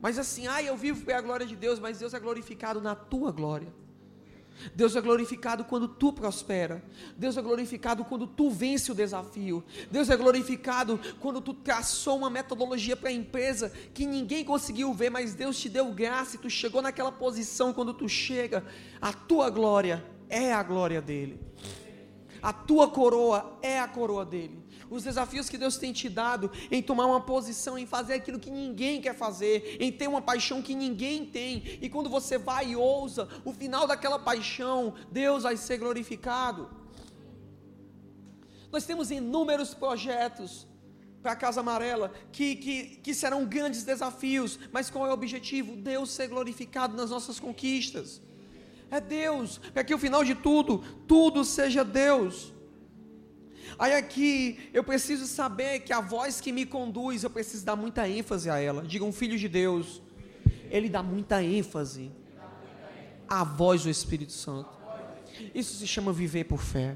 [0.00, 2.94] Mas assim, ah, eu vivo para a glória de Deus, mas Deus é glorificado na
[2.94, 3.74] tua glória.
[4.74, 6.82] Deus é glorificado quando tu prospera.
[7.16, 9.64] Deus é glorificado quando tu vence o desafio.
[9.90, 15.10] Deus é glorificado quando tu traçou uma metodologia para a empresa que ninguém conseguiu ver,
[15.10, 18.64] mas Deus te deu graça e tu chegou naquela posição quando tu chega.
[19.00, 21.38] A tua glória é a glória dele.
[22.42, 26.82] A tua coroa é a coroa dele os desafios que Deus tem te dado em
[26.82, 30.74] tomar uma posição, em fazer aquilo que ninguém quer fazer, em ter uma paixão que
[30.74, 35.78] ninguém tem, e quando você vai e ousa, o final daquela paixão, Deus vai ser
[35.78, 36.68] glorificado.
[38.70, 40.66] Nós temos inúmeros projetos
[41.22, 45.74] para a Casa Amarela, que, que, que serão grandes desafios, mas qual é o objetivo?
[45.74, 48.20] Deus ser glorificado nas nossas conquistas.
[48.92, 52.52] É Deus, para que o final de tudo, tudo seja Deus.
[53.78, 58.06] Aí aqui eu preciso saber que a voz que me conduz, eu preciso dar muita
[58.06, 58.82] ênfase a ela.
[58.82, 60.02] Diga um filho de Deus,
[60.70, 62.12] ele dá muita ênfase
[63.26, 64.68] à voz do Espírito Santo.
[65.54, 66.94] Isso se chama viver por fé.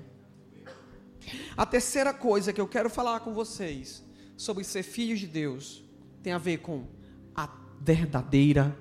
[1.57, 4.05] A terceira coisa que eu quero falar com vocês
[4.37, 5.83] sobre ser filho de Deus
[6.23, 6.87] tem a ver com
[7.35, 7.49] a
[7.81, 8.77] verdadeira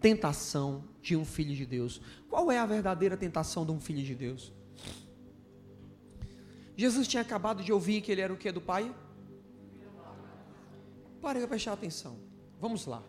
[0.00, 2.00] tentação de um filho de Deus.
[2.28, 4.52] Qual é a verdadeira tentação de um filho de Deus?
[6.76, 8.94] Jesus tinha acabado de ouvir que ele era o que do Pai?
[11.20, 12.16] Para para prestar atenção.
[12.60, 13.02] Vamos lá.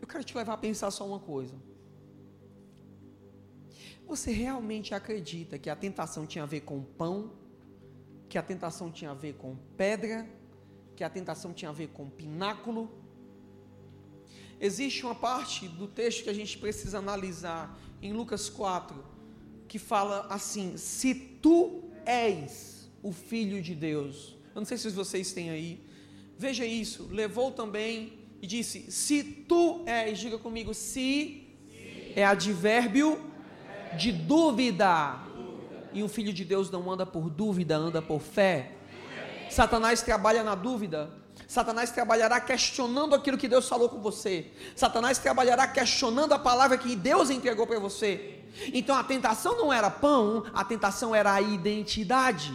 [0.00, 1.54] Eu quero te levar a pensar só uma coisa.
[4.06, 7.32] Você realmente acredita que a tentação tinha a ver com pão,
[8.28, 10.28] que a tentação tinha a ver com pedra,
[10.96, 12.90] que a tentação tinha a ver com pináculo.
[14.60, 19.02] Existe uma parte do texto que a gente precisa analisar em Lucas 4,
[19.66, 24.36] que fala assim: Se tu és o filho de Deus.
[24.54, 25.80] Eu não sei se vocês têm aí.
[26.36, 27.08] Veja isso.
[27.10, 31.48] Levou também e disse: Se tu és, diga comigo, se
[32.14, 33.18] é advérbio
[33.96, 35.20] de dúvida.
[35.92, 38.72] E o filho de Deus não anda por dúvida, anda por fé.
[39.48, 41.19] Satanás trabalha na dúvida.
[41.46, 44.50] Satanás trabalhará questionando aquilo que Deus falou com você.
[44.76, 48.40] Satanás trabalhará questionando a palavra que Deus entregou para você.
[48.72, 52.52] Então a tentação não era pão, a tentação era a identidade.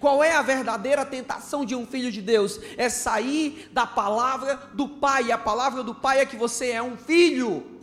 [0.00, 2.58] Qual é a verdadeira tentação de um filho de Deus?
[2.76, 5.30] É sair da palavra do Pai.
[5.30, 7.74] A palavra do Pai é que você é um filho.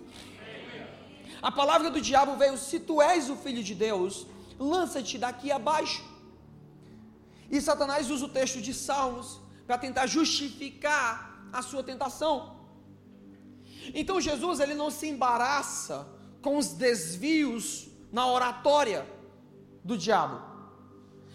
[1.42, 4.28] A palavra do diabo veio: se tu és o filho de Deus,
[4.60, 6.04] lança-te daqui abaixo.
[7.50, 9.41] E Satanás usa o texto de Salmos
[9.72, 12.58] para tentar justificar a sua tentação.
[13.94, 16.06] Então Jesus ele não se embaraça
[16.42, 19.08] com os desvios na oratória
[19.82, 20.42] do diabo.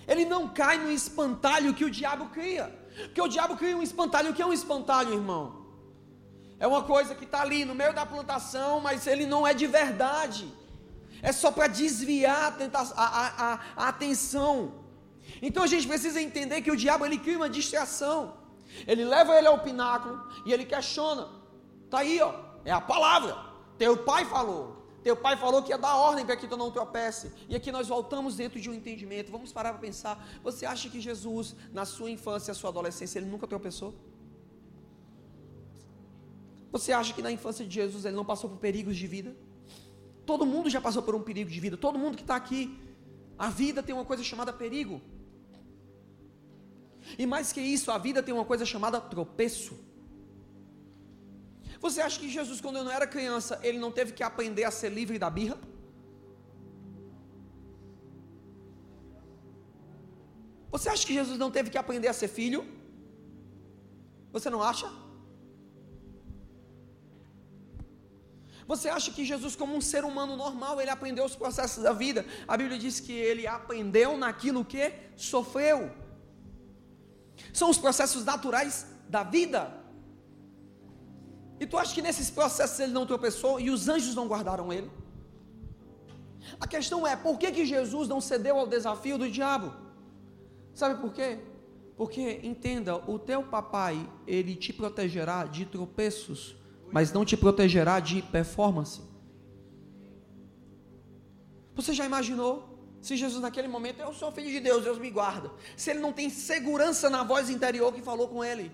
[0.07, 2.67] Ele não cai no espantalho que o diabo cria.
[3.07, 4.33] Porque o diabo cria um espantalho.
[4.33, 5.65] O que é um espantalho, irmão?
[6.61, 9.67] É uma coisa que está ali no meio da plantação, mas ele não é de
[9.67, 10.47] verdade.
[11.23, 14.86] É só para desviar a, a, a, a, atenção.
[15.41, 18.35] Então a gente precisa entender que o diabo ele cria uma distração.
[18.87, 21.29] Ele leva ele ao pináculo e ele questiona.
[21.85, 22.35] Está aí, ó,
[22.65, 23.37] é a palavra.
[23.79, 24.77] Teu pai falou.
[25.03, 27.33] Teu pai falou que ia dar ordem para que tu não tropece.
[27.49, 29.31] E aqui nós voltamos dentro de um entendimento.
[29.31, 30.27] Vamos parar para pensar.
[30.43, 33.95] Você acha que Jesus, na sua infância e sua adolescência, ele nunca tropeçou?
[36.73, 39.37] Você acha que na infância de Jesus ele não passou por perigos de vida?
[40.27, 41.77] Todo mundo já passou por um perigo de vida.
[41.77, 42.77] Todo mundo que está aqui.
[43.39, 45.01] A vida tem uma coisa chamada perigo.
[47.19, 49.75] E mais que isso, a vida tem uma coisa chamada tropeço.
[51.81, 54.71] Você acha que Jesus, quando eu não era criança, ele não teve que aprender a
[54.71, 55.59] ser livre da birra?
[60.71, 62.67] Você acha que Jesus não teve que aprender a ser filho?
[64.33, 64.89] Você não acha?
[68.67, 72.27] Você acha que Jesus, como um ser humano normal, ele aprendeu os processos da vida?
[72.49, 75.91] A Bíblia diz que ele aprendeu naquilo que sofreu.
[77.53, 79.73] São os processos naturais da vida.
[81.59, 84.91] E tu acha que nesses processos ele não tropeçou e os anjos não guardaram ele?
[86.61, 89.73] A questão é, por que, que Jesus não cedeu ao desafio do diabo?
[90.75, 91.39] Sabe por quê?
[91.97, 96.55] Porque, entenda, o teu papai, ele te protegerá de tropeços,
[96.93, 99.01] mas não te protegerá de performance.
[101.75, 102.76] Você já imaginou?
[103.07, 105.49] Se Jesus naquele momento, eu sou filho de Deus, Deus me guarda.
[105.77, 108.73] Se ele não tem segurança na voz interior que falou com ele.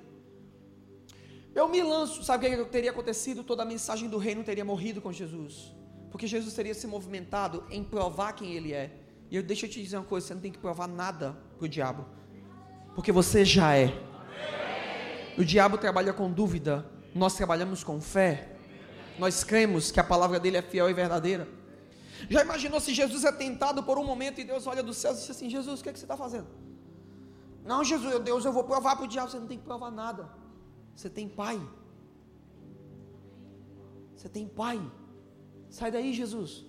[1.55, 3.45] Eu me lanço, sabe o que teria acontecido?
[3.45, 5.75] Toda a mensagem do reino teria morrido com Jesus.
[6.11, 8.91] Porque Jesus teria se movimentado em provar quem ele é.
[9.31, 11.67] E eu deixa eu te dizer uma coisa, você não tem que provar nada para
[11.67, 12.07] o diabo.
[12.95, 13.93] Porque você já é.
[15.37, 18.49] O diabo trabalha com dúvida, nós trabalhamos com fé.
[19.19, 21.47] Nós cremos que a palavra dele é fiel e verdadeira.
[22.29, 25.15] Já imaginou se Jesus é tentado por um momento e Deus olha do céu e
[25.17, 26.47] diz assim: Jesus, o que, é que você está fazendo?
[27.65, 29.31] Não, Jesus, Deus, eu vou provar para o diabo.
[29.31, 30.29] Você não tem que provar nada.
[30.95, 31.61] Você tem pai.
[34.17, 34.81] Você tem pai.
[35.71, 36.65] Sai daí, Jesus.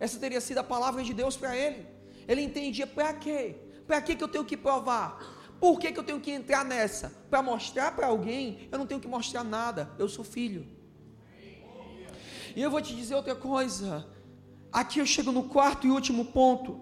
[0.00, 1.86] Essa teria sido a palavra de Deus para ele.
[2.26, 3.56] Ele entendia para quê?
[3.86, 5.36] Para que eu tenho que provar?
[5.60, 7.12] Por que, que eu tenho que entrar nessa?
[7.30, 8.68] Para mostrar para alguém?
[8.70, 9.90] Eu não tenho que mostrar nada.
[9.98, 10.66] Eu sou filho.
[12.54, 14.06] E eu vou te dizer outra coisa.
[14.72, 16.80] Aqui eu chego no quarto e último ponto.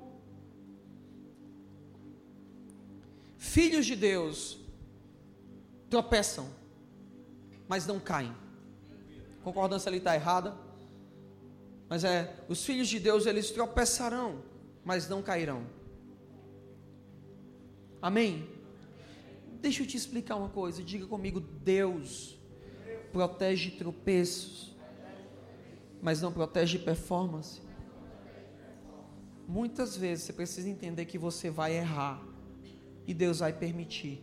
[3.37, 4.59] Filhos de Deus
[5.89, 6.49] tropeçam,
[7.69, 8.35] mas não caem.
[9.43, 10.57] Concordância ali está errada.
[11.89, 14.43] Mas é, os filhos de Deus, eles tropeçarão,
[14.85, 15.67] mas não cairão.
[18.03, 18.49] Amém?
[19.61, 20.83] Deixa eu te explicar uma coisa.
[20.83, 22.37] Diga comigo: Deus
[23.13, 24.75] protege tropeços,
[26.03, 27.66] mas não protege performance.
[29.47, 32.21] Muitas vezes você precisa entender que você vai errar
[33.07, 34.21] e Deus vai permitir.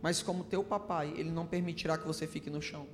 [0.00, 2.86] Mas como teu papai, ele não permitirá que você fique no chão.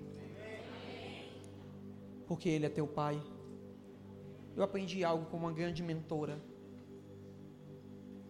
[2.27, 3.23] Porque ele é teu pai.
[4.57, 6.41] Eu aprendi algo com uma grande mentora.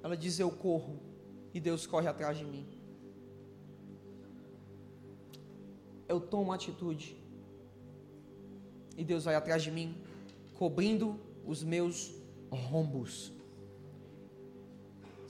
[0.02, 1.00] Ela diz: Eu corro
[1.54, 2.66] e Deus corre atrás de mim.
[6.08, 7.16] Eu tomo atitude
[8.96, 9.96] e Deus vai atrás de mim,
[10.54, 12.14] cobrindo os meus
[12.50, 13.35] rombos.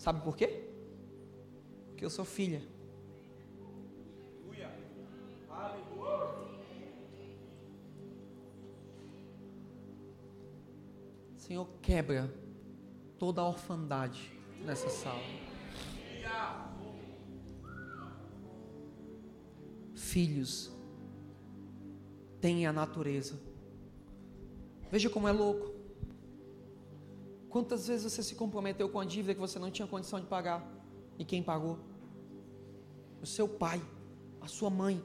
[0.07, 0.63] Sabe por quê?
[1.89, 2.63] Porque eu sou filha.
[11.37, 12.33] Senhor, quebra
[13.19, 14.33] toda a orfandade
[14.65, 15.21] nessa sala.
[19.97, 20.73] Filhos
[22.41, 23.41] têm a natureza.
[24.89, 25.76] Veja como é louco.
[27.57, 30.61] Quantas vezes você se comprometeu com a dívida que você não tinha condição de pagar?
[31.19, 31.79] E quem pagou?
[33.23, 33.81] O seu pai,
[34.43, 35.03] a sua mãe.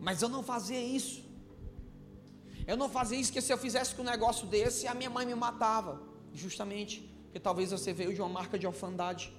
[0.00, 1.24] Mas eu não fazia isso.
[2.66, 5.36] Eu não fazia isso, que se eu fizesse um negócio desse, a minha mãe me
[5.36, 6.02] matava.
[6.32, 6.94] Justamente,
[7.26, 9.32] porque talvez você veio de uma marca de orfandade.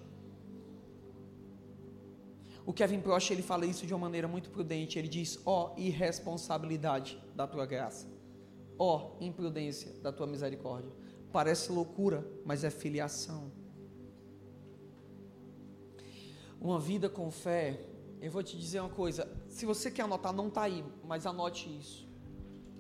[2.66, 4.98] O Kevin Prost, ele fala isso de uma maneira muito prudente.
[4.98, 8.08] Ele diz: ó oh, irresponsabilidade da tua graça.
[8.80, 11.07] Ó oh, imprudência da tua misericórdia.
[11.32, 13.52] Parece loucura, mas é filiação.
[16.60, 17.80] Uma vida com fé,
[18.22, 19.28] eu vou te dizer uma coisa.
[19.48, 22.08] Se você quer anotar, não está aí, mas anote isso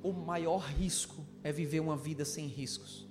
[0.08, 3.08] o maior risco é viver uma vida sem riscos.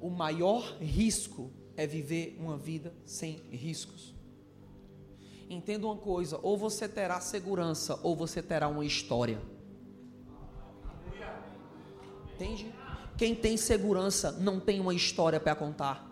[0.00, 4.14] O maior risco é viver uma vida sem riscos.
[5.48, 9.40] Entenda uma coisa: ou você terá segurança, ou você terá uma história.
[12.34, 12.72] Entende?
[13.16, 16.10] Quem tem segurança não tem uma história para contar.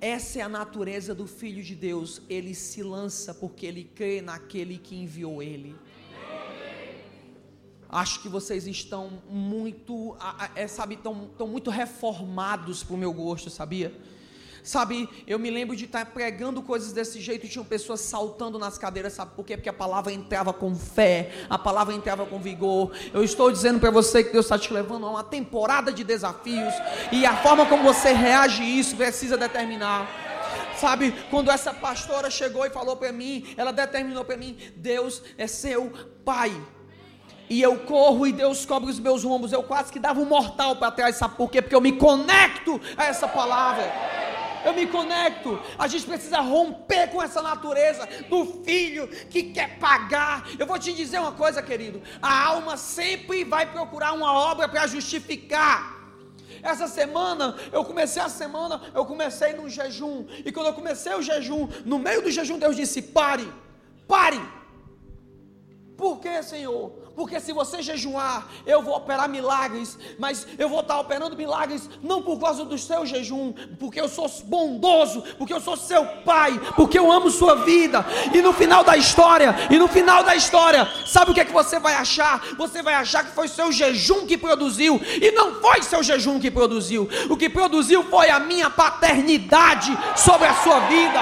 [0.00, 2.22] Essa é a natureza do Filho de Deus.
[2.28, 5.76] Ele se lança porque ele crê naquele que enviou ele.
[7.88, 10.16] Acho que vocês estão muito,
[10.56, 13.94] é, sabe, estão, estão muito reformados para o meu gosto, sabia?
[14.62, 18.78] Sabe, eu me lembro de estar pregando coisas desse jeito, e tinham pessoas saltando nas
[18.78, 19.56] cadeiras, sabe por quê?
[19.56, 22.92] Porque a palavra entrava com fé, a palavra entrava com vigor.
[23.12, 26.72] Eu estou dizendo para você que Deus está te levando a uma temporada de desafios,
[27.10, 30.08] e a forma como você reage a isso precisa determinar.
[30.76, 35.46] Sabe, quando essa pastora chegou e falou para mim, ela determinou para mim: Deus é
[35.46, 35.92] seu
[36.24, 36.52] pai
[37.52, 39.52] e eu corro e Deus cobre os meus rombos.
[39.52, 41.60] Eu quase que dava um mortal para trás, sabe por quê?
[41.60, 44.21] Porque eu me conecto a essa palavra.
[44.64, 45.60] Eu me conecto.
[45.78, 50.48] A gente precisa romper com essa natureza do filho que quer pagar.
[50.58, 52.02] Eu vou te dizer uma coisa, querido.
[52.20, 56.00] A alma sempre vai procurar uma obra para justificar.
[56.62, 60.26] Essa semana, eu comecei a semana, eu comecei num jejum.
[60.44, 63.50] E quando eu comecei o jejum, no meio do jejum, Deus disse: pare,
[64.06, 64.40] pare.
[66.02, 66.90] Por que, Senhor?
[67.14, 72.22] porque se você jejuar, eu vou operar milagres, mas eu vou estar operando milagres não
[72.22, 76.98] por causa do seu jejum, porque eu sou bondoso, porque eu sou seu pai, porque
[76.98, 78.04] eu amo sua vida.
[78.32, 81.52] E no final da história, e no final da história, sabe o que é que
[81.52, 82.42] você vai achar?
[82.56, 86.50] Você vai achar que foi seu jejum que produziu, e não foi seu jejum que
[86.50, 87.08] produziu.
[87.28, 91.20] O que produziu foi a minha paternidade sobre a sua vida.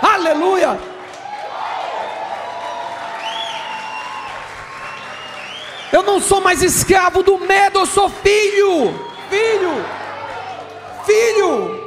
[0.00, 0.93] Aleluia!
[5.94, 8.92] Eu não sou mais escravo do medo, eu sou filho.
[9.30, 9.74] Filho.
[11.06, 11.84] Filho.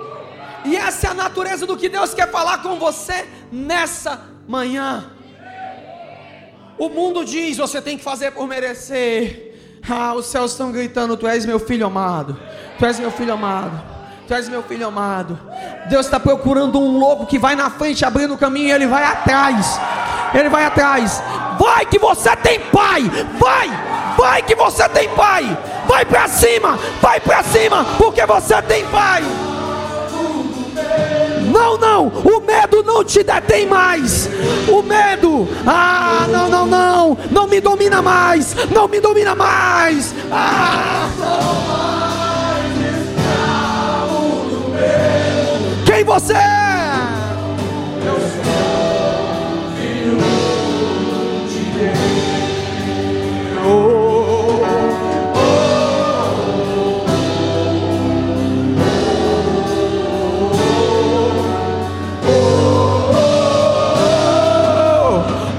[0.64, 5.12] E essa é a natureza do que Deus quer falar com você nessa manhã.
[6.78, 9.82] O mundo diz: você tem que fazer por merecer.
[9.90, 12.40] Ah, os céus estão gritando: Tu és meu filho amado.
[12.80, 13.97] Tu és meu filho amado.
[14.28, 15.40] Tu és meu filho amado.
[15.90, 19.06] Deus está procurando um louco que vai na frente, abrindo o caminho, e ele vai
[19.06, 19.80] atrás.
[20.34, 21.24] Ele vai atrás.
[21.58, 23.04] Vai que você tem pai.
[23.40, 23.70] Vai,
[24.18, 25.58] vai que você tem pai.
[25.88, 29.24] Vai para cima, vai para cima, porque você tem pai.
[31.50, 34.30] Não, não, o medo não te detém mais.
[34.68, 40.14] O medo, ah, não, não, não, não me domina mais, não me domina mais.
[40.30, 41.97] Ah, quem
[46.08, 46.38] você é?
[48.06, 48.30] Eu sou
[49.76, 50.18] filho
[51.50, 51.98] de Deus.
[53.66, 53.68] Oh,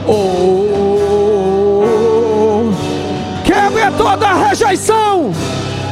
[0.07, 2.73] oh, oh,
[3.45, 5.31] Quebre toda a rejeição.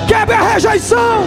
[0.09, 1.25] Quebre a rejeição.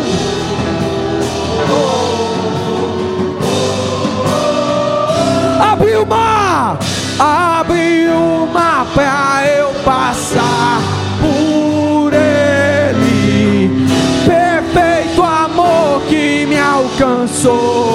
[7.20, 10.82] Abre uma pra eu passar
[11.20, 13.86] por ele.
[14.26, 17.93] Perfeito amor que me alcançou.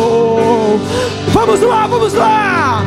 [1.28, 2.84] Vamos lá, vamos lá.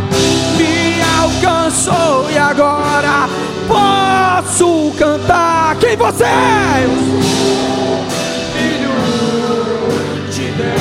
[0.57, 3.27] Me alcançou e agora
[3.67, 6.87] posso cantar quem você é.
[8.53, 8.91] Filho
[10.29, 10.77] de Deus.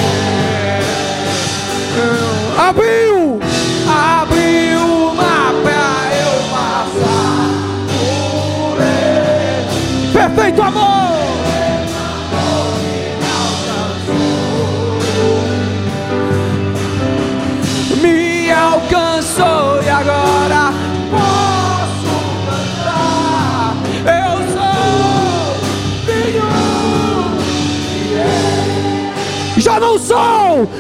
[2.59, 3.16] Abriu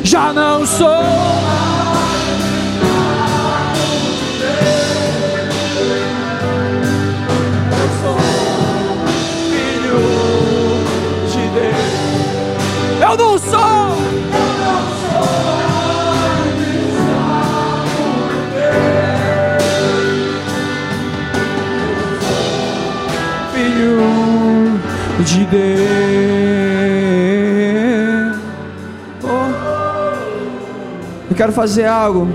[0.06, 1.65] já não sou.
[31.36, 32.26] Eu quero fazer algo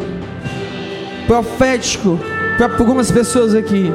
[1.25, 2.19] profético
[2.55, 3.91] para algumas pessoas aqui.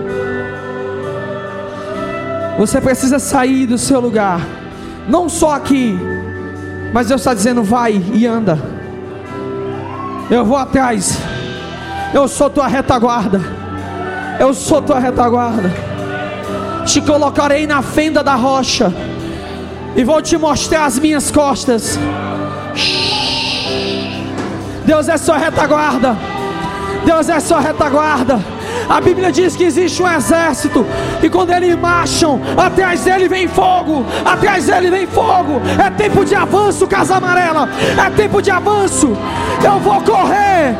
[2.59, 4.40] Você precisa sair do seu lugar,
[5.09, 5.96] não só aqui,
[6.92, 8.59] mas Deus está dizendo: vai e anda.
[10.28, 11.16] Eu vou atrás.
[12.12, 13.40] Eu sou tua retaguarda.
[14.40, 15.70] Eu sou tua retaguarda
[16.84, 18.92] te colocarei na fenda da rocha
[19.96, 21.98] e vou te mostrar as minhas costas.
[24.87, 26.16] Deus é sua retaguarda.
[27.05, 28.41] Deus é sua retaguarda.
[28.89, 30.87] A Bíblia diz que existe um exército
[31.20, 35.61] e quando eles marcham, atrás dele vem fogo, atrás dele vem fogo.
[35.84, 37.68] É tempo de avanço, casa amarela.
[37.99, 39.16] É tempo de avanço.
[39.62, 40.76] Eu vou correr.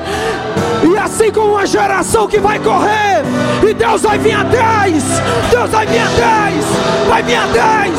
[0.89, 3.23] E assim como uma geração que vai correr,
[3.69, 5.03] e Deus vai vir atrás,
[5.51, 6.65] Deus vai vir atrás,
[7.09, 7.93] vai vir atrás,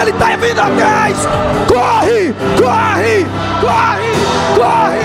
[0.00, 1.16] Ele está vindo atrás.
[1.66, 3.26] Corre, corre,
[3.60, 4.12] corre,
[4.56, 5.03] corre,